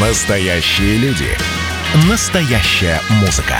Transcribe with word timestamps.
Настоящие 0.00 0.96
люди. 0.98 1.26
Настоящая 2.08 3.00
музыка. 3.20 3.56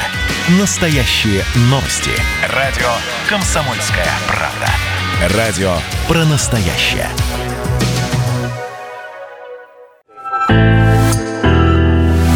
Настоящие 0.61 1.42
новости. 1.62 2.12
Радио 2.54 2.87
«Комсомольская 3.28 4.07
правда». 4.28 5.36
Радио 5.36 5.72
про 6.06 6.24
настоящее. 6.26 7.08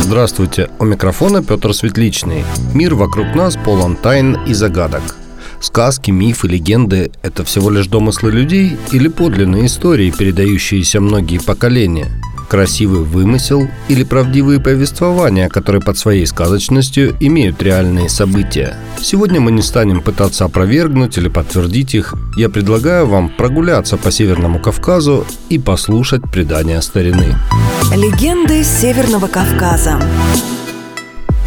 Здравствуйте, 0.00 0.68
у 0.80 0.84
микрофона 0.84 1.44
Петр 1.44 1.72
Светличный. 1.72 2.44
Мир 2.74 2.96
вокруг 2.96 3.36
нас 3.36 3.56
полон 3.56 3.94
тайн 3.94 4.36
и 4.48 4.52
загадок. 4.52 5.14
Сказки, 5.60 6.10
мифы, 6.10 6.48
легенды– 6.48 7.12
это 7.22 7.44
всего 7.44 7.70
лишь 7.70 7.86
домыслы 7.86 8.32
людей 8.32 8.76
или 8.90 9.06
подлинные 9.06 9.66
истории, 9.66 10.10
передающиеся 10.10 11.00
многие 11.00 11.38
поколения– 11.38 12.10
красивый 12.52 13.00
вымысел 13.00 13.66
или 13.88 14.04
правдивые 14.04 14.60
повествования, 14.60 15.48
которые 15.48 15.80
под 15.80 15.96
своей 15.96 16.26
сказочностью 16.26 17.16
имеют 17.18 17.62
реальные 17.62 18.10
события. 18.10 18.76
Сегодня 19.00 19.40
мы 19.40 19.52
не 19.52 19.62
станем 19.62 20.02
пытаться 20.02 20.44
опровергнуть 20.44 21.16
или 21.16 21.28
подтвердить 21.28 21.94
их. 21.94 22.14
Я 22.36 22.50
предлагаю 22.50 23.06
вам 23.06 23.30
прогуляться 23.30 23.96
по 23.96 24.10
Северному 24.10 24.58
Кавказу 24.58 25.24
и 25.48 25.58
послушать 25.58 26.30
предания 26.30 26.82
старины. 26.82 27.36
Легенды 27.96 28.62
Северного 28.64 29.28
Кавказа. 29.28 29.98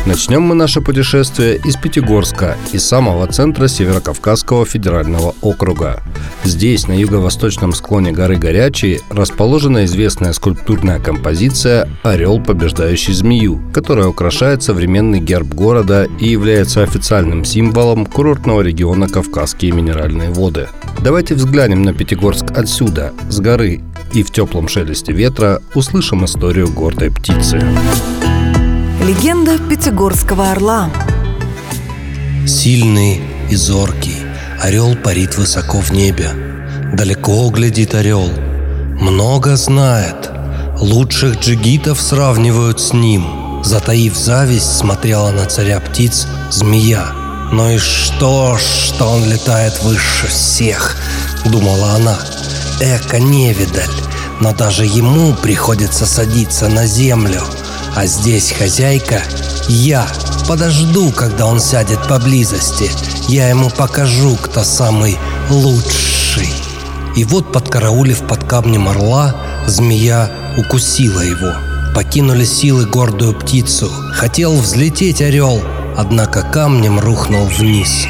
Начнем 0.05 0.43
мы 0.43 0.53
наше 0.53 0.81
путешествие 0.81 1.59
из 1.65 1.77
Пятигорска, 1.77 2.57
из 2.71 2.85
самого 2.85 3.25
центра 3.25 3.67
Северокавказского 3.67 4.63
федерального 4.63 5.33
округа. 5.41 6.03
Здесь, 6.43 6.87
на 6.87 6.93
юго-восточном 6.93 7.73
склоне 7.73 8.11
горы 8.11 8.35
Горячий, 8.35 9.01
расположена 9.09 9.85
известная 9.85 10.33
скульптурная 10.33 10.99
композиция 10.99 11.89
«Орел, 12.03 12.39
побеждающий 12.39 13.13
змею», 13.13 13.59
которая 13.73 14.05
украшает 14.05 14.61
современный 14.61 15.19
герб 15.19 15.47
города 15.47 16.07
и 16.19 16.27
является 16.27 16.83
официальным 16.83 17.43
символом 17.43 18.05
курортного 18.05 18.61
региона 18.61 19.09
Кавказские 19.09 19.71
минеральные 19.71 20.29
воды. 20.29 20.67
Давайте 21.03 21.33
взглянем 21.33 21.81
на 21.81 21.95
Пятигорск 21.95 22.55
отсюда, 22.55 23.11
с 23.29 23.39
горы, 23.39 23.81
и 24.13 24.21
в 24.21 24.29
теплом 24.29 24.67
шелесте 24.67 25.13
ветра 25.13 25.63
услышим 25.73 26.25
историю 26.25 26.69
гордой 26.69 27.09
птицы. 27.09 27.59
Легенда 29.05 29.59
Пятигорского 29.59 30.49
орла. 30.49 30.89
Сильный 32.47 33.21
и 33.51 33.55
зоркий 33.55 34.17
Орел 34.59 34.95
парит 34.95 35.37
высоко 35.37 35.79
в 35.79 35.91
небе. 35.91 36.31
Далеко 36.91 37.47
глядит 37.51 37.93
орел 37.93 38.27
Много 38.99 39.57
знает. 39.57 40.31
Лучших 40.79 41.39
джигитов 41.39 42.01
сравнивают 42.01 42.81
с 42.81 42.93
ним. 42.93 43.61
Затаив 43.63 44.17
зависть, 44.17 44.75
смотрела 44.75 45.29
на 45.29 45.45
царя 45.45 45.79
птиц 45.79 46.25
змея. 46.49 47.05
«Ну 47.51 47.69
и 47.69 47.77
что, 47.77 48.57
что 48.57 49.05
он 49.05 49.25
летает 49.25 49.83
выше 49.83 50.25
всех?» 50.25 50.97
Думала 51.45 51.91
она. 51.91 52.17
Эка 52.81 53.19
невидаль 53.19 53.83
Но 54.41 54.51
даже 54.51 54.83
ему 54.83 55.35
приходится 55.35 56.07
садиться 56.07 56.69
на 56.69 56.87
землю– 56.87 57.43
а 57.95 58.05
здесь 58.05 58.51
хозяйка 58.51 59.23
я. 59.69 60.07
Подожду, 60.47 61.11
когда 61.11 61.47
он 61.47 61.59
сядет 61.59 62.07
поблизости. 62.07 62.91
Я 63.29 63.49
ему 63.49 63.69
покажу, 63.69 64.35
кто 64.35 64.63
самый 64.63 65.17
лучший. 65.49 66.49
И 67.15 67.23
вот, 67.23 67.51
подкараулив 67.51 68.27
под 68.27 68.43
камнем 68.43 68.89
орла, 68.89 69.35
змея 69.65 70.29
укусила 70.57 71.21
его. 71.21 71.53
Покинули 71.95 72.43
силы 72.43 72.85
гордую 72.85 73.33
птицу. 73.33 73.89
Хотел 74.13 74.55
взлететь 74.55 75.21
орел, 75.21 75.61
однако 75.97 76.41
камнем 76.41 76.99
рухнул 76.99 77.45
вниз. 77.45 78.05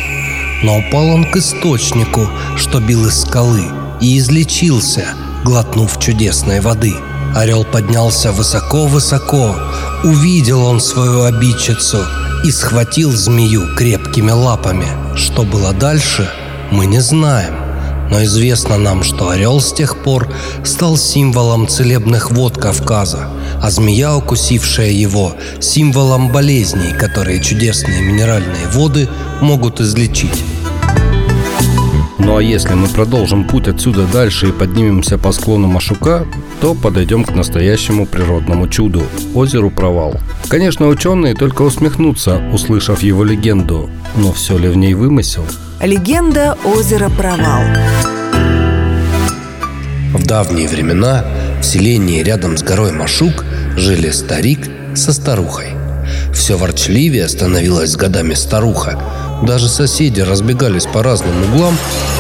Но 0.64 0.80
упал 0.80 1.08
он 1.10 1.30
к 1.30 1.38
источнику, 1.38 2.28
что 2.58 2.80
бил 2.80 3.06
из 3.06 3.22
скалы, 3.22 3.66
и 4.02 4.18
излечился, 4.18 5.06
глотнув 5.44 6.00
чудесной 6.00 6.60
воды. 6.60 6.96
Орел 7.36 7.66
поднялся 7.66 8.32
высоко-высоко. 8.32 9.58
Увидел 10.06 10.66
он 10.66 10.80
свою 10.80 11.24
обидчицу 11.24 11.98
и 12.46 12.52
схватил 12.52 13.12
змею 13.12 13.76
крепкими 13.76 14.32
лапами. 14.32 14.88
Что 15.18 15.44
было 15.44 15.74
дальше, 15.74 16.32
мы 16.72 16.86
не 16.86 17.02
знаем. 17.02 17.54
Но 18.10 18.24
известно 18.24 18.78
нам, 18.78 19.04
что 19.04 19.30
орел 19.30 19.60
с 19.60 19.74
тех 19.74 20.02
пор 20.02 20.30
стал 20.64 20.96
символом 20.96 21.68
целебных 21.68 22.32
вод 22.32 22.58
Кавказа, 22.58 23.28
а 23.62 23.70
змея, 23.70 24.16
укусившая 24.16 24.92
его, 24.92 25.36
символом 25.60 26.32
болезней, 26.32 26.94
которые 26.94 27.42
чудесные 27.42 28.02
минеральные 28.02 28.68
воды 28.72 29.10
могут 29.42 29.82
излечить. 29.82 30.42
Ну 32.18 32.38
а 32.38 32.42
если 32.42 32.76
мы 32.76 32.88
продолжим 32.88 33.44
путь 33.44 33.68
отсюда 33.68 34.08
дальше 34.08 34.50
и 34.50 34.52
поднимемся 34.52 35.18
по 35.18 35.32
склону 35.32 35.68
Машука, 35.68 36.26
то 36.62 36.74
подойдем 36.74 37.24
к 37.24 37.36
настоящему 37.36 38.06
природному 38.06 38.68
чуду– 38.68 39.04
озеру 39.36 39.70
Провал. 39.70 40.20
Конечно, 40.48 40.88
ученые 40.88 41.36
только 41.36 41.62
усмехнутся, 41.62 42.42
услышав 42.52 43.04
его 43.04 43.24
легенду, 43.24 43.90
но 44.16 44.32
все 44.32 44.58
ли 44.58 44.68
в 44.68 44.78
ней 44.78 44.94
вымысел? 44.94 45.46
Легенда 45.82 46.58
озера 46.64 47.10
Провал. 47.10 47.64
В 50.14 50.26
давние 50.26 50.68
времена 50.68 51.26
в 51.62 51.64
селении 51.64 52.24
рядом 52.24 52.58
с 52.58 52.64
горой 52.64 52.92
Машук 52.92 53.46
жили 53.76 54.10
старик 54.12 54.70
со 54.96 55.12
старухой. 55.14 55.68
Все 56.34 56.58
ворчливее 56.58 57.28
становилась 57.28 57.92
с 57.92 57.96
годами 57.98 58.34
старуха– 58.34 59.02
даже 59.44 59.68
соседи 59.70 60.22
разбегались 60.22 60.86
по 60.86 61.04
разным 61.04 61.44
углам, 61.44 61.78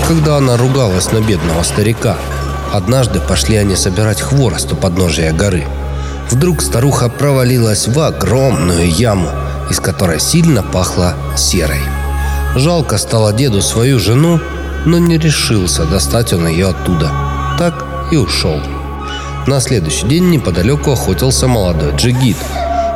когда 0.07 0.37
она 0.37 0.57
ругалась 0.57 1.11
на 1.11 1.21
бедного 1.21 1.63
старика. 1.63 2.17
Однажды 2.75 3.21
пошли 3.21 3.55
они 3.55 3.77
собирать 3.77 4.19
хворост 4.19 4.73
у 4.73 4.75
подножия 4.75 5.31
горы. 5.31 5.63
Вдруг 6.29 6.61
старуха 6.61 7.07
провалилась 7.07 7.87
в 7.87 7.97
огромную 7.99 8.89
яму, 8.89 9.29
из 9.69 9.79
которой 9.79 10.19
сильно 10.19 10.61
пахло 10.61 11.13
серой. 11.37 11.79
Жалко 12.55 12.97
стало 12.97 13.31
деду 13.31 13.61
свою 13.61 13.97
жену, 13.97 14.41
но 14.85 14.97
не 14.97 15.17
решился 15.17 15.85
достать 15.85 16.33
он 16.33 16.47
ее 16.47 16.71
оттуда. 16.71 17.11
Так 17.57 17.85
и 18.11 18.17
ушел. 18.17 18.59
На 19.47 19.61
следующий 19.61 20.07
день 20.07 20.29
неподалеку 20.29 20.91
охотился 20.91 21.47
молодой 21.47 21.95
джигит. 21.95 22.37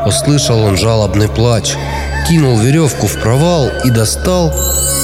Услышал 0.06 0.60
он 0.60 0.76
жалобный 0.76 1.30
плач– 1.30 1.76
кинул 2.28 2.60
веревку 2.60 3.08
в 3.08 3.20
провал 3.22 3.72
и 3.86 3.90
достал 3.90 4.54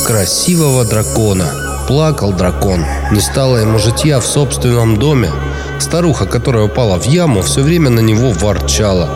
красивого 0.05 0.85
дракона. 0.85 1.64
Плакал 1.87 2.33
дракон. 2.33 2.83
Не 3.11 3.19
стало 3.19 3.57
ему 3.57 3.77
житья 3.77 4.19
в 4.19 4.25
собственном 4.25 4.97
доме. 4.97 5.29
Старуха, 5.79 6.25
которая 6.25 6.63
упала 6.63 6.97
в 6.99 7.05
яму, 7.05 7.43
все 7.43 7.61
время 7.61 7.91
на 7.91 7.99
него 7.99 8.31
ворчала. 8.31 9.07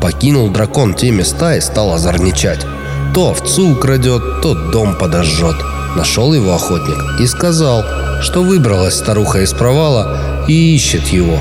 Покинул 0.00 0.50
дракон 0.50 0.94
те 0.94 1.12
места 1.12 1.56
и 1.56 1.60
стал 1.60 1.92
озорничать. 1.92 2.66
То 3.14 3.30
овцу 3.30 3.72
украдет, 3.72 4.42
то 4.42 4.54
дом 4.72 4.96
подожжет. 4.98 5.54
Нашел 5.96 6.34
его 6.34 6.54
охотник 6.54 7.20
и 7.20 7.26
сказал, 7.26 7.84
что 8.20 8.42
выбралась 8.42 8.94
старуха 8.94 9.40
из 9.42 9.52
провала 9.52 10.44
и 10.48 10.74
ищет 10.74 11.06
его. 11.08 11.38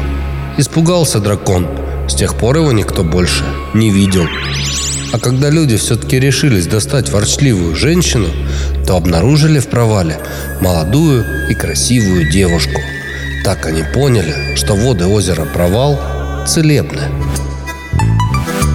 Испугался 0.58 1.20
дракон. 1.20 1.68
С 2.08 2.14
тех 2.14 2.36
пор 2.36 2.58
его 2.58 2.72
никто 2.72 3.04
больше 3.04 3.46
не 3.74 3.90
видел. 3.90 4.26
А 5.12 5.20
когда 5.20 5.50
люди 5.50 5.76
все-таки 5.76 6.20
решились 6.20 6.68
достать 6.68 7.10
ворчливую 7.10 7.76
женщину, 7.76 8.28
то 8.86 8.97
обнаружили 8.97 9.59
в 9.59 9.68
провале 9.68 10.18
молодую 10.62 11.25
и 11.50 11.53
красивую 11.53 12.30
девушку. 12.31 12.81
Так 13.44 13.66
они 13.66 13.84
поняли, 13.94 14.56
что 14.56 14.75
воды 14.75 15.06
озера 15.08 15.46
Провал 15.46 16.00
целебны. 16.46 17.02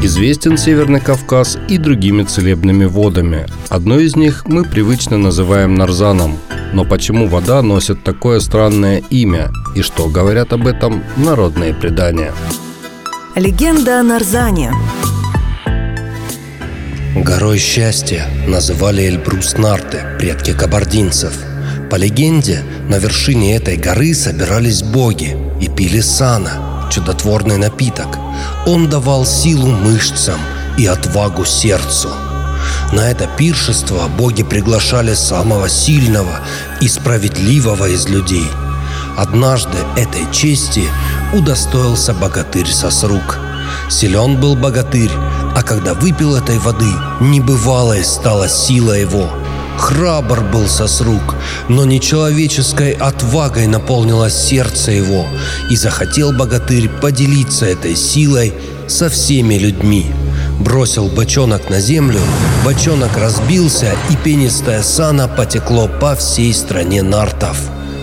Известен 0.03 0.59
Северный 0.59 1.01
Кавказ 1.01 1.59
и 1.69 1.79
другими 1.79 2.23
целебными 2.23 2.85
водами. 2.85 3.47
Одной 3.71 4.05
из 4.05 4.15
них 4.15 4.45
мы 4.47 4.65
привычно 4.65 5.19
называем 5.19 5.75
Нарзаном. 5.75 6.39
Но 6.73 6.85
почему 6.85 7.29
вода 7.29 7.63
носит 7.63 8.05
такое 8.05 8.41
странное 8.41 9.03
имя 9.11 9.51
и 9.75 9.83
что 9.83 10.09
говорят 10.09 10.53
об 10.53 10.67
этом 10.67 11.03
народные 11.17 11.75
предания? 11.75 12.33
Легенда 13.35 14.01
о 14.01 14.03
Нарзане 14.03 14.73
Горой 17.27 17.59
счастья 17.59 18.25
называли 18.47 19.03
Эльбрус-Нарты, 19.03 20.17
предки 20.17 20.53
кабардинцев. 20.53 21.33
По 21.91 21.97
легенде, 21.97 22.63
на 22.89 22.99
вершине 22.99 23.57
этой 23.57 23.77
горы 23.77 24.15
собирались 24.15 24.85
боги 24.85 25.37
и 25.61 25.67
пили 25.67 25.99
сана, 25.99 26.89
чудотворный 26.93 27.57
напиток. 27.57 28.17
Он 28.65 28.89
давал 28.89 29.27
силу 29.27 29.67
мышцам 29.67 30.39
и 30.79 30.87
отвагу 30.87 31.45
сердцу. 31.45 32.11
На 32.93 33.11
это 33.11 33.29
пиршество 33.37 34.07
боги 34.07 34.45
приглашали 34.45 35.15
самого 35.15 35.69
сильного 35.69 36.43
и 36.81 36.87
справедливого 36.87 37.89
из 37.89 38.09
людей. 38.09 38.47
Однажды 39.17 39.79
этой 39.97 40.33
чести 40.33 40.85
удостоился 41.35 42.15
богатырь 42.15 42.69
Сосрук– 42.69 43.41
Силен 43.89 44.41
был 44.41 44.57
богатырь, 44.57 45.11
а 45.57 45.63
когда 45.63 45.95
выпил 45.95 46.37
этой 46.37 46.59
воды, 46.59 46.93
небывалой 47.19 48.05
стала 48.05 48.47
сила 48.47 48.93
его. 48.93 49.31
Храбр 49.79 50.43
был 50.43 50.69
сосрук, 50.69 51.35
но 51.71 51.87
нечеловеческой 51.87 52.93
отвагой 52.93 53.67
наполнилось 53.67 54.37
сердце 54.37 54.91
его, 54.91 55.25
и 55.71 55.77
захотел 55.77 56.33
богатырь 56.33 56.91
поделиться 56.91 57.65
этой 57.65 57.97
силой 57.97 58.53
со 58.87 59.09
всеми 59.09 59.55
людьми. 59.55 60.13
Бросил 60.61 61.09
бочонок 61.09 61.71
на 61.71 61.81
землю, 61.81 62.21
бочонок 62.63 63.17
разбился, 63.17 63.95
и 64.11 64.17
пенистая 64.17 64.83
сана 64.83 65.27
потекло 65.27 65.89
по 65.89 66.15
всей 66.17 66.53
стране 66.53 67.03
нартов. 67.03 67.57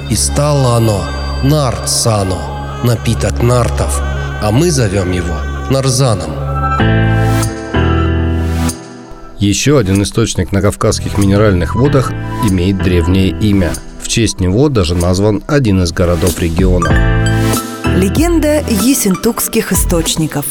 И 0.09 0.15
стало 0.15 0.77
оно 0.77 1.03
Нарт-сано, 1.44 2.81
напиток 2.83 3.44
нартов, 3.44 4.00
а 4.41 4.50
мы 4.51 4.71
зовем 4.71 5.11
его 5.11 5.38
Нарзаном. 5.69 6.52
Еще 9.43 9.77
один 9.77 10.01
источник 10.01 10.53
на 10.53 10.61
Кавказских 10.61 11.17
минеральных 11.17 11.75
водах 11.75 12.13
имеет 12.49 12.81
древнее 12.81 13.27
имя. 13.27 13.73
В 14.01 14.07
честь 14.07 14.39
него 14.39 14.69
даже 14.69 14.95
назван 14.95 15.43
один 15.47 15.83
из 15.83 15.91
городов 15.91 16.39
региона. 16.39 16.87
Легенда 17.97 18.61
есентукских 18.69 19.73
источников. 19.73 20.45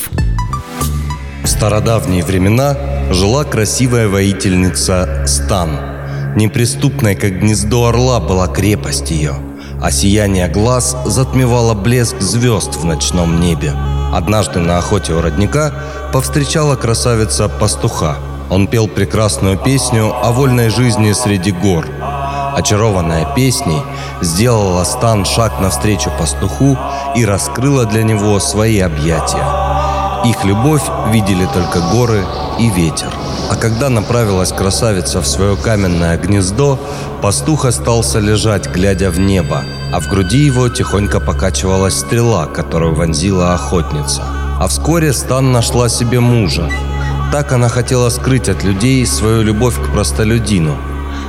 В 1.43 1.47
стародавние 1.47 2.23
времена 2.23 2.77
жила 3.11 3.45
красивая 3.45 4.09
воительница 4.09 5.25
Стан. 5.27 5.71
Неприступной, 6.37 7.15
как 7.15 7.41
гнездо 7.41 7.87
орла, 7.87 8.21
была 8.21 8.47
крепость 8.47 9.11
ее, 9.11 9.35
а 9.81 9.91
сияние 9.91 10.49
глаз 10.49 10.97
затмевало 11.07 11.73
блеск 11.73 12.21
звезд 12.21 12.77
в 12.77 12.85
ночном 12.85 13.41
небе. 13.41 13.73
Однажды 14.13 14.61
на 14.61 14.77
охоте 14.79 15.15
у 15.15 15.23
родника 15.23 15.73
повстречала 16.13 16.77
красавица 16.77 17.49
пастуха. 17.49 18.17
Он 18.51 18.67
пел 18.67 18.87
прекрасную 18.87 19.57
песню 19.57 20.13
о 20.23 20.33
вольной 20.33 20.69
жизни 20.69 21.13
среди 21.13 21.51
гор. 21.51 21.87
Очарованная 22.55 23.27
песней, 23.35 23.81
сделала 24.21 24.85
Стан 24.85 25.25
шаг 25.25 25.59
навстречу 25.61 26.11
пастуху 26.19 26.77
и 27.17 27.25
раскрыла 27.25 27.87
для 27.87 28.03
него 28.03 28.39
свои 28.41 28.81
объятия. 28.81 29.47
Их 30.27 30.45
любовь 30.45 30.83
видели 31.11 31.47
только 31.47 31.81
горы 31.81 32.23
и 32.61 32.69
ветер. 32.69 33.09
А 33.51 33.57
когда 33.57 33.89
направилась 33.89 34.53
красавица 34.53 35.23
в 35.23 35.27
свое 35.27 35.57
каменное 35.57 36.19
гнездо, 36.19 36.79
пастух 37.23 37.65
остался 37.65 38.19
лежать, 38.19 38.69
глядя 38.69 39.11
в 39.11 39.19
небо, 39.19 39.63
а 39.93 40.01
в 40.01 40.09
груди 40.09 40.39
его 40.39 40.69
тихонько 40.69 41.21
покачивалась 41.21 42.01
стрела, 42.01 42.47
которую 42.47 42.95
вонзила 42.95 43.55
охотница. 43.55 44.23
А 44.59 44.67
вскоре 44.67 45.13
Стан 45.13 45.53
нашла 45.53 45.89
себе 45.89 46.21
мужа. 46.21 46.69
Так 47.31 47.53
она 47.53 47.69
хотела 47.69 48.11
скрыть 48.11 48.49
от 48.49 48.65
людей 48.65 49.07
свою 49.07 49.43
любовь 49.43 49.77
к 49.77 49.93
простолюдину. 49.93 50.77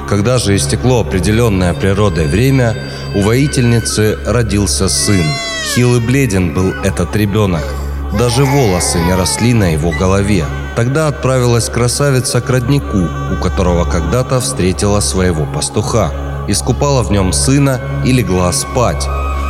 Когда 0.10 0.38
же 0.38 0.56
истекло 0.56 1.02
определенное 1.02 1.74
природой 1.74 2.28
время, 2.28 2.76
у 3.16 3.22
воительницы 3.22 4.18
родился 4.26 4.90
сын. 4.90 5.26
Хил 5.74 5.96
и 5.96 6.00
бледен 6.00 6.54
был 6.54 6.72
этот 6.84 7.16
ребенок– 7.16 7.64
даже 8.18 8.46
волосы 8.46 9.00
не 9.00 9.16
росли 9.16 9.54
на 9.56 9.74
его 9.74 9.90
голове. 9.90 10.46
Тогда 10.76 11.08
отправилась 11.08 11.68
красавица 11.68 12.42
к 12.42 12.50
роднику, 12.50 13.10
у 13.32 13.42
которого 13.42 13.86
когда-то 13.86 14.40
встретила 14.40 15.00
своего 15.00 15.46
пастуха. 15.46 16.12
Искупала 16.48 17.04
в 17.04 17.12
нем 17.12 17.34
сына 17.34 17.80
и 18.06 18.12
легла 18.12 18.52
спать. 18.52 19.06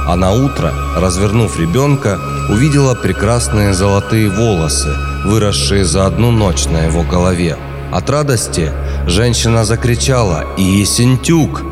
А 0.05 0.15
на 0.15 0.31
утро, 0.31 0.73
развернув 0.97 1.59
ребенка, 1.59 2.19
увидела 2.49 2.93
прекрасные 2.93 3.73
золотые 3.73 4.29
волосы, 4.29 4.93
выросшие 5.25 5.85
за 5.85 6.05
одну 6.05 6.31
ночь 6.31 6.65
на 6.65 6.85
его 6.85 7.03
голове. 7.03 7.57
От 7.91 8.09
радости 8.09 8.71
женщина 9.07 9.65
закричала 9.65 10.45
«Иесентюк!». 10.57 11.63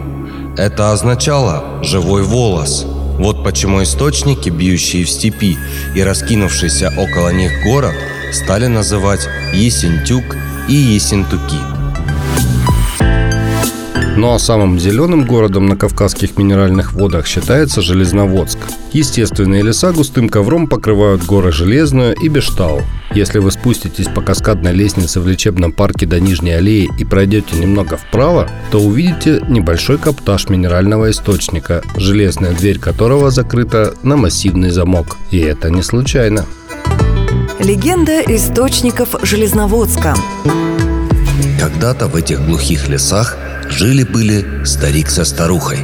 Это 0.58 0.92
означало 0.92 1.64
«живой 1.84 2.24
волос». 2.24 2.86
Вот 3.18 3.44
почему 3.44 3.84
источники, 3.84 4.50
бьющие 4.50 5.06
в 5.06 5.10
степи 5.10 5.58
и 5.96 6.02
раскинувшийся 6.02 6.92
около 6.98 7.30
них 7.30 7.52
город, 7.64 7.94
стали 8.34 8.68
называть 8.68 9.28
Есентюк 9.54 10.24
и 10.68 10.74
Есентуки. 10.74 11.71
Ну 14.18 14.34
а 14.34 14.40
самым 14.40 14.78
зеленым 14.78 15.26
городом 15.26 15.68
на 15.68 15.78
Кавказских 15.78 16.38
минеральных 16.38 16.94
водах 16.94 17.26
считается 17.26 17.82
Железноводск. 17.82 18.60
Естественные 18.92 19.64
леса 19.64 19.94
густым 19.94 20.28
ковром 20.28 20.68
покрывают 20.68 21.24
горы 21.24 21.52
Железную 21.52 22.14
и 22.16 22.28
Бештау. 22.28 22.82
Если 23.14 23.40
вы 23.40 23.52
спуститесь 23.52 24.08
по 24.08 24.22
каскадной 24.22 24.74
лестнице 24.74 25.22
в 25.22 25.28
лечебном 25.28 25.72
парке 25.72 26.06
до 26.06 26.20
Нижней 26.20 26.52
аллеи 26.52 26.90
и 27.00 27.06
пройдете 27.06 27.56
немного 27.56 27.98
вправо, 27.98 28.50
то 28.70 28.82
увидите 28.82 29.44
небольшой 29.48 29.98
каптаж 29.98 30.50
минерального 30.50 31.10
источника, 31.10 31.82
железная 31.96 32.54
дверь 32.54 32.80
которого 32.80 33.32
закрыта 33.32 33.94
на 34.04 34.18
массивный 34.18 34.72
замок. 34.72 35.18
И 35.32 35.40
это 35.40 35.70
не 35.70 35.84
случайно. 35.84 36.46
Легенда 37.60 38.22
источников 38.22 39.16
Железноводска. 39.24 40.16
Когда-то 41.60 42.08
в 42.08 42.16
этих 42.16 42.46
глухих 42.46 42.90
лесах 42.90 43.38
Жили-были 43.72 44.66
старик 44.66 45.10
со 45.10 45.24
старухой. 45.24 45.80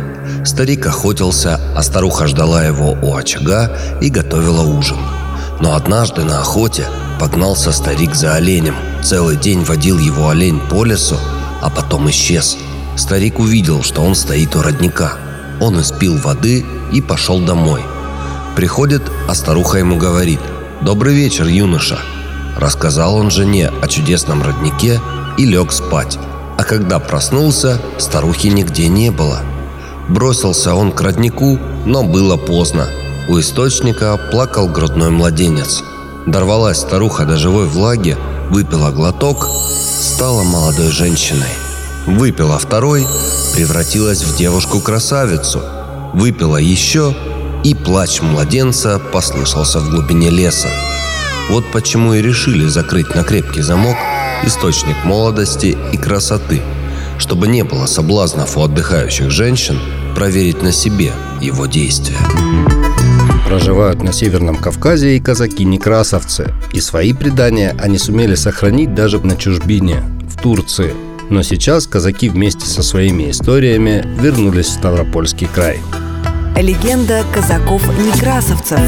Старик 0.45 0.85
охотился, 0.85 1.59
а 1.75 1.81
старуха 1.81 2.27
ждала 2.27 2.63
его 2.63 2.97
у 3.01 3.15
очага 3.15 3.71
и 4.01 4.09
готовила 4.09 4.61
ужин. 4.61 4.97
Но 5.61 5.73
однажды 5.73 6.23
на 6.23 6.41
охоте 6.41 6.85
погнался 7.17 7.71
старик 7.71 8.13
за 8.13 8.35
оленем. 8.35 8.75
Целый 9.01 9.37
день 9.37 9.63
водил 9.63 9.97
его 9.97 10.29
олень 10.29 10.59
по 10.69 10.83
лесу, 10.83 11.17
а 11.61 11.69
потом 11.69 12.09
исчез. 12.09 12.57
Старик 12.97 13.39
увидел, 13.39 13.81
что 13.83 14.01
он 14.01 14.15
стоит 14.15 14.55
у 14.55 14.61
родника. 14.61 15.13
Он 15.61 15.79
испил 15.79 16.17
воды 16.17 16.65
и 16.91 17.01
пошел 17.01 17.39
домой. 17.39 17.81
Приходит, 18.55 19.03
а 19.29 19.33
старуха 19.33 19.77
ему 19.77 19.95
говорит 19.97 20.41
«Добрый 20.81 21.15
вечер, 21.15 21.47
юноша». 21.47 21.97
Рассказал 22.57 23.15
он 23.15 23.31
жене 23.31 23.71
о 23.81 23.87
чудесном 23.87 24.43
роднике 24.43 24.99
и 25.37 25.45
лег 25.45 25.71
спать. 25.71 26.19
А 26.57 26.63
когда 26.63 26.99
проснулся, 26.99 27.79
старухи 27.99 28.47
нигде 28.47 28.87
не 28.87 29.11
было. 29.11 29.41
Бросился 30.09 30.73
он 30.73 30.91
к 30.91 31.01
роднику, 31.01 31.59
но 31.85 32.03
было 32.03 32.35
поздно. 32.35 32.87
У 33.29 33.39
источника 33.39 34.17
плакал 34.31 34.67
грудной 34.67 35.11
младенец. 35.11 35.83
Дорвалась 36.25 36.79
старуха 36.79 37.25
до 37.25 37.37
живой 37.37 37.67
влаги, 37.67 38.17
выпила 38.49 38.91
глоток, 38.91 39.47
стала 40.01 40.43
молодой 40.43 40.89
женщиной. 40.89 41.49
Выпила 42.07 42.57
второй, 42.57 43.05
превратилась 43.53 44.23
в 44.23 44.35
девушку-красавицу. 44.35 45.61
Выпила 46.13 46.57
еще, 46.57 47.13
и 47.63 47.75
плач 47.75 48.21
младенца 48.21 48.99
послышался 49.11 49.79
в 49.79 49.89
глубине 49.89 50.29
леса. 50.29 50.69
Вот 51.49 51.65
почему 51.71 52.13
и 52.13 52.21
решили 52.21 52.65
закрыть 52.67 53.13
на 53.13 53.23
крепкий 53.23 53.61
замок 53.61 53.97
источник 54.43 55.03
молодости 55.03 55.77
и 55.91 55.97
красоты, 55.97 56.61
чтобы 57.17 57.47
не 57.47 57.63
было 57.63 57.85
соблазнов 57.85 58.57
у 58.57 58.61
отдыхающих 58.61 59.29
женщин 59.29 59.79
проверить 60.15 60.61
на 60.61 60.71
себе 60.71 61.11
его 61.41 61.65
действия. 61.65 62.17
Проживают 63.45 64.03
на 64.03 64.11
Северном 64.11 64.57
Кавказе 64.57 65.15
и 65.15 65.19
казаки-некрасовцы, 65.19 66.53
и 66.73 66.81
свои 66.81 67.13
предания 67.13 67.75
они 67.79 67.97
сумели 67.97 68.35
сохранить 68.35 68.93
даже 68.93 69.19
на 69.19 69.37
чужбине, 69.37 70.03
в 70.27 70.41
Турции. 70.41 70.93
Но 71.29 71.43
сейчас 71.43 71.87
казаки 71.87 72.29
вместе 72.29 72.65
со 72.65 72.83
своими 72.83 73.31
историями 73.31 74.05
вернулись 74.19 74.67
в 74.67 74.73
Ставропольский 74.73 75.47
край. 75.47 75.79
Легенда 76.55 77.23
казаков-некрасовцев. 77.33 78.79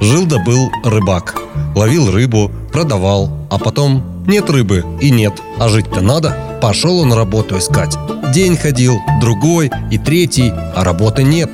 Жил 0.00 0.26
да 0.26 0.38
был 0.38 0.70
рыбак. 0.82 1.43
Ловил 1.74 2.10
рыбу, 2.10 2.50
продавал, 2.72 3.30
а 3.50 3.58
потом 3.58 4.24
нет 4.26 4.48
рыбы 4.48 4.84
и 5.00 5.10
нет, 5.10 5.34
а 5.58 5.68
жить-то 5.68 6.00
надо. 6.00 6.36
Пошел 6.62 7.00
он 7.00 7.12
работу 7.12 7.58
искать. 7.58 7.96
День 8.32 8.56
ходил, 8.56 8.98
другой 9.20 9.70
и 9.90 9.98
третий, 9.98 10.52
а 10.74 10.84
работы 10.84 11.22
нет. 11.22 11.50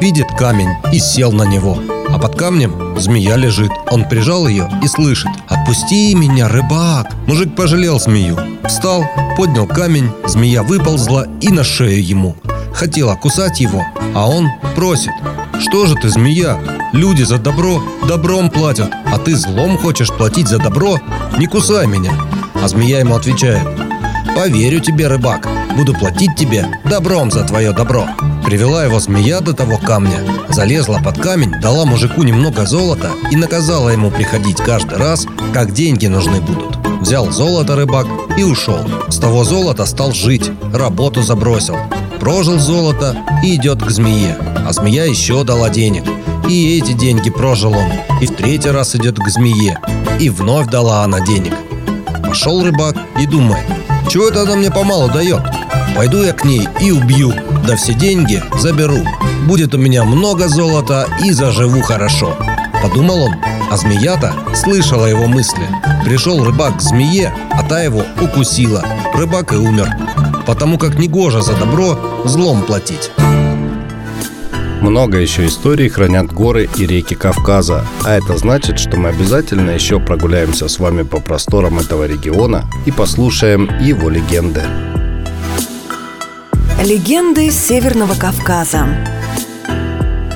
Видит 0.00 0.26
камень 0.38 0.70
и 0.92 0.98
сел 0.98 1.32
на 1.32 1.44
него. 1.44 1.78
А 2.08 2.18
под 2.18 2.36
камнем 2.36 2.98
змея 2.98 3.36
лежит. 3.36 3.70
Он 3.90 4.04
прижал 4.04 4.48
ее 4.48 4.68
и 4.82 4.88
слышит 4.88 5.30
«Отпусти 5.48 6.14
меня, 6.14 6.48
рыбак!» 6.48 7.12
Мужик 7.26 7.54
пожалел 7.54 8.00
змею. 8.00 8.38
Встал, 8.66 9.04
поднял 9.36 9.66
камень, 9.66 10.10
змея 10.26 10.62
выползла 10.62 11.26
и 11.40 11.50
на 11.50 11.64
шею 11.64 12.04
ему. 12.04 12.36
Хотела 12.72 13.14
кусать 13.16 13.60
его, 13.60 13.84
а 14.14 14.28
он 14.28 14.48
просит 14.74 15.12
«Что 15.60 15.86
же 15.86 15.96
ты, 15.96 16.08
змея? 16.08 16.58
Люди 16.92 17.22
за 17.22 17.38
добро 17.38 17.82
добром 18.06 18.50
платят, 18.50 18.90
а 19.12 19.18
ты 19.18 19.36
злом 19.36 19.76
хочешь 19.76 20.08
платить 20.08 20.48
за 20.48 20.58
добро? 20.58 20.98
Не 21.38 21.46
кусай 21.46 21.86
меня!» 21.86 22.12
А 22.62 22.68
змея 22.68 23.00
ему 23.00 23.14
отвечает 23.14 23.66
«Поверю 24.34 24.80
тебе, 24.80 25.08
рыбак, 25.08 25.46
буду 25.76 25.92
платить 25.94 26.36
тебе 26.36 26.66
добром 26.84 27.30
за 27.30 27.44
твое 27.44 27.72
добро». 27.72 28.06
Привела 28.44 28.84
его 28.84 28.98
змея 29.00 29.40
до 29.40 29.52
того 29.52 29.76
камня, 29.76 30.20
залезла 30.48 30.98
под 31.04 31.18
камень, 31.18 31.60
дала 31.60 31.84
мужику 31.84 32.22
немного 32.22 32.64
золота 32.64 33.10
и 33.30 33.36
наказала 33.36 33.90
ему 33.90 34.10
приходить 34.10 34.56
каждый 34.56 34.96
раз, 34.96 35.26
как 35.52 35.72
деньги 35.72 36.06
нужны 36.06 36.40
будут. 36.40 36.78
Взял 37.02 37.30
золото 37.30 37.76
рыбак 37.76 38.06
и 38.38 38.42
ушел. 38.44 38.80
С 39.08 39.18
того 39.18 39.44
золота 39.44 39.84
стал 39.84 40.12
жить, 40.12 40.50
работу 40.72 41.22
забросил. 41.22 41.76
Прожил 42.18 42.58
золото 42.58 43.16
и 43.44 43.54
идет 43.56 43.82
к 43.82 43.90
змее. 43.90 44.36
А 44.66 44.72
змея 44.72 45.04
еще 45.04 45.44
дала 45.44 45.68
денег. 45.68 46.04
И 46.48 46.78
эти 46.78 46.92
деньги 46.92 47.30
прожил 47.30 47.72
он. 47.74 47.92
И 48.20 48.26
в 48.26 48.34
третий 48.34 48.70
раз 48.70 48.96
идет 48.96 49.18
к 49.18 49.28
змее. 49.28 49.78
И 50.18 50.30
вновь 50.30 50.68
дала 50.68 51.04
она 51.04 51.20
денег. 51.20 51.54
Пошел 52.26 52.64
рыбак 52.64 52.96
и 53.20 53.26
думает, 53.26 53.64
чего 54.08 54.28
это 54.28 54.42
она 54.42 54.56
мне 54.56 54.70
помалу 54.70 55.08
дает? 55.08 55.42
Пойду 55.94 56.22
я 56.22 56.32
к 56.32 56.44
ней 56.44 56.66
и 56.80 56.90
убью, 56.90 57.32
да 57.66 57.76
все 57.76 57.92
деньги 57.92 58.42
заберу. 58.58 59.00
Будет 59.46 59.74
у 59.74 59.78
меня 59.78 60.04
много 60.04 60.48
золота 60.48 61.06
и 61.22 61.32
заживу 61.32 61.82
хорошо. 61.82 62.34
Подумал 62.82 63.24
он, 63.24 63.34
а 63.70 63.76
змея-то 63.76 64.32
слышала 64.54 65.06
его 65.06 65.26
мысли. 65.26 65.66
Пришел 66.04 66.42
рыбак 66.42 66.78
к 66.78 66.80
змее, 66.80 67.34
а 67.50 67.62
та 67.62 67.80
его 67.82 68.02
укусила. 68.22 68.84
Рыбак 69.14 69.52
и 69.52 69.56
умер. 69.56 69.94
Потому 70.46 70.78
как 70.78 70.98
негоже 70.98 71.42
за 71.42 71.54
добро 71.54 71.98
злом 72.24 72.62
платить. 72.62 73.10
Много 74.80 75.18
еще 75.18 75.46
историй 75.46 75.88
хранят 75.88 76.32
горы 76.32 76.68
и 76.76 76.86
реки 76.86 77.14
Кавказа, 77.14 77.84
а 78.04 78.12
это 78.12 78.38
значит, 78.38 78.78
что 78.78 78.96
мы 78.96 79.08
обязательно 79.08 79.70
еще 79.70 79.98
прогуляемся 79.98 80.68
с 80.68 80.78
вами 80.78 81.02
по 81.02 81.20
просторам 81.20 81.78
этого 81.78 82.06
региона 82.06 82.64
и 82.86 82.92
послушаем 82.92 83.68
его 83.80 84.08
легенды. 84.08 84.62
Легенды 86.84 87.50
Северного 87.50 88.14
Кавказа. 88.14 88.86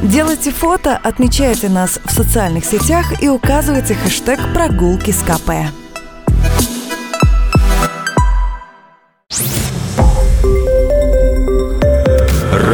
Делайте 0.03 0.51
фото, 0.51 0.99
отмечайте 1.01 1.69
нас 1.69 2.01
в 2.05 2.11
социальных 2.11 2.65
сетях 2.65 3.23
и 3.23 3.29
указывайте 3.29 3.95
хэштег 3.95 4.41
«Прогулки 4.53 5.13
с 5.13 5.23
КП». 5.23 5.82